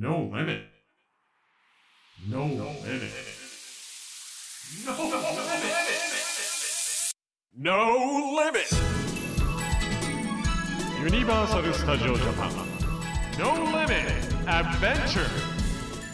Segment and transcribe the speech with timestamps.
[0.00, 0.62] No limit.
[2.26, 3.12] No limit.
[4.86, 5.92] No limit.
[7.54, 8.70] No limit.
[11.02, 12.50] Universal Studio Japan.
[13.38, 14.08] No limit.
[14.46, 15.28] Adventure.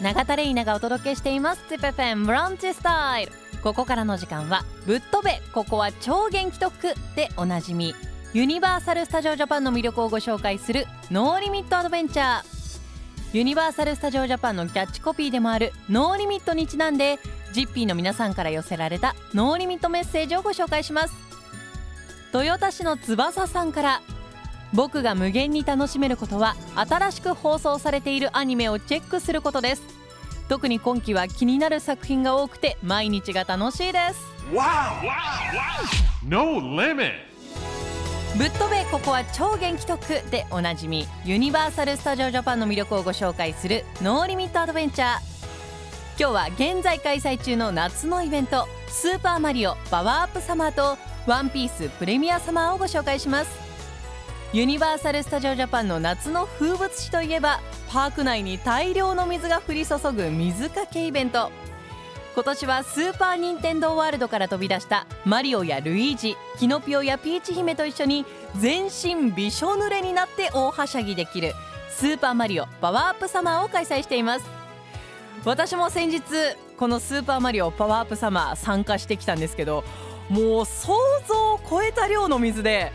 [0.01, 3.31] 永田レイナがお届けしていますテペペンブランチスタイル
[3.63, 7.95] ここからの時間はぶっ飛べここは超元気特区でおなじみ
[8.33, 12.56] ユニバーサル・スタジオ・ジャパンの魅力をご紹介するノーリミット・アドベンチャー
[13.33, 17.19] ユニバーサル・スタジオ・ジャパンのキャッチコピーでもあるノーリミットにちなんで
[17.51, 21.13] ジッピーの皆さんから寄せられたノーリミットメッセージをご紹介します。
[22.33, 24.01] 豊田市の翼さんから
[24.73, 29.83] 僕が無限に楽しめることは新しく放送されているアニメをチェックすることです。
[30.47, 34.21] 特に今期は気になる作品が多くて毎日が楽しいです。
[36.25, 37.11] No limit.
[38.37, 45.19] ぶっ飛べここは超元気特区でおなじみユニバーサル・スタジオ・ジャパンの魅力をご紹介するノーリミット・アドベンチャー。
[46.19, 53.49] 今日は現在開催中の夏のイベントスーパーマリオパワーアップサマーとワンピースプレミアサマーをご紹介します。
[54.53, 61.49] ユニバーサル・スタジオ・ジャパンの夏の風物詩といえばパーク内に大量の水が降り注ぐ水かけイベント。
[62.37, 68.27] 今年はスーパー・ニンテンドー・ワールドから飛び出したマリオやルイージキノピオやピーチ姫と一緒に
[68.59, 71.53] 全身びしょ濡れになって大はしゃぎできる
[71.89, 74.45] スーパーマリオパワーアップサマーを開催しています。
[75.45, 76.21] 私も先日
[76.77, 79.83] このスーパーマリオパワーアップサマー参加してきたんですけど
[80.29, 80.93] もう想
[81.27, 82.91] 像を超えた量の水で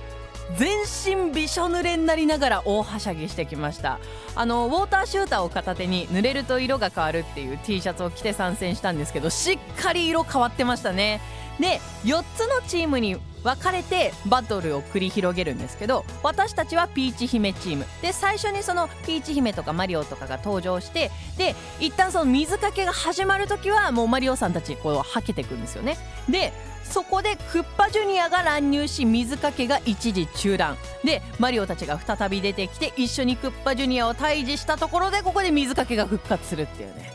[0.57, 3.98] 全身びしょ濡れになりながら大はしゃぎしてきました。
[4.35, 11.21] あのウォーターシューターを片手に濡れると色が変わるっていう T シャツを着て参戦したんですけどしっかり色変わってましたね。
[11.59, 17.87] で4つのチームに分かれてバトルを繰り広げるんですけど私たちはピーチ姫チーム。
[18.01, 25.97] で最初にそのピーチ姫とかマリオとかが登場してで一旦その水かけが始まる時はもうマリオさんたちこうはけていくんですよね。
[26.29, 26.53] で
[26.84, 30.76] そこでクッパジュニアが乱入し水かけが一時中断。
[31.04, 37.12] でマリオたちが再び出てきて一緒にクッパジュニアを退治したところでここで水かけが復活するっていうね。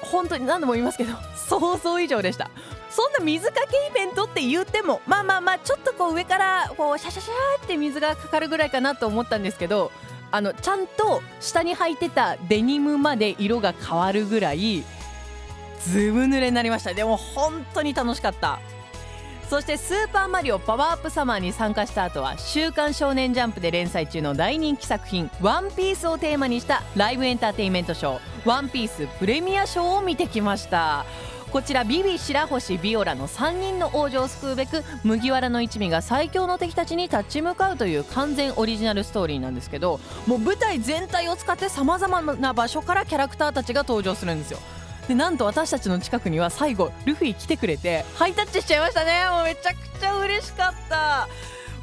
[0.00, 2.50] 本当に何度も言いますけど 想像以上でした。
[2.90, 9.92] そんな水かけイベントって言ってもまあまあまあちょっとこう上からこうシャシャシャって水がかかるぐらいかなと思ったんですけど
[10.30, 14.84] あのちゃんと下に履いてたデニムまで色が変わるぐらい
[15.80, 16.94] ずぶ濡れになりました。
[16.94, 18.60] でも本当に楽しかった。
[19.48, 31.06] そしてスーパーマリオパワーアップサマーに参加した後は週刊少年ジャンプで連載中の大人気作品ワンピースをテーマにしたライブエンターテインメントショーワンピースプレミアショーを見てきました。
[31.52, 44.58] こちらビビ白星ビオラの3人の王女を救うべく麦わらの一味が最強の敵たちに立ち向かうという完全オリジナルストーリーなんですけどもう舞台全体を使ってさまざまな場所からキャラクターたちが登場するんですよ。
[45.08, 49.24] でなんと私たちの近くには最後ルフィ来てくれてハイタッチしちゃいましたね。
[49.30, 51.28] もうめちゃくちゃ嬉しかった。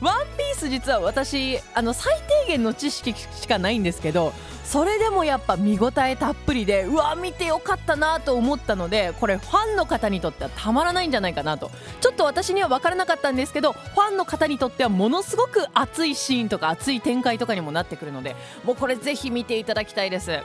[0.01, 2.13] ワンピース実は私あの最
[2.45, 4.33] 低限の知識しかないんですけど
[4.65, 11.71] それでもやっぱ見応えたっぷりでうわ見てよかったなと思ったのでこれファンの方にとってはたまらないんじゃないかなと。
[12.01, 18.35] ちょっと私には分からなかったんですけどファンの方にとってはものすごく熱いシーンとか熱い展開とかにもなってくるので
[18.65, 20.39] もうこれぜひ見ていただきたいです。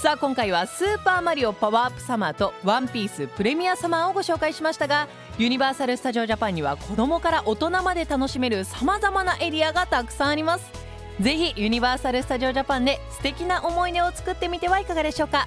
[0.00, 5.06] さあ今回はスーパーマリオパワーアップサマーとワンピースプレミアサマーをご紹介しましたが
[5.38, 10.70] ユニバーサル・スタジオ・ジャパンには子どもから大人まで楽しめるさまざまなエリアがたくさんあります。
[11.20, 15.46] 是非ユニバーサル・スタジオ・ジャパンで素敵な思い出を作ってみてはいかがでしょうか。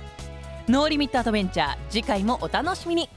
[0.70, 3.10] ノーリミットアドベンチャー次回もお楽しみに。